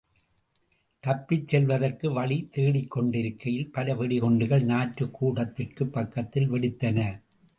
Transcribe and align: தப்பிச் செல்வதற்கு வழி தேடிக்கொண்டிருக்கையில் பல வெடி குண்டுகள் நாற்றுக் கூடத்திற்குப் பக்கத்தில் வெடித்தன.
தப்பிச் 1.03 1.47
செல்வதற்கு 1.47 2.11
வழி 2.11 2.49
தேடிக்கொண்டிருக்கையில் 2.55 3.69
பல 3.71 3.95
வெடி 3.95 4.19
குண்டுகள் 4.19 4.63
நாற்றுக் 4.63 5.13
கூடத்திற்குப் 5.13 5.93
பக்கத்தில் 5.93 6.51
வெடித்தன. 6.51 6.97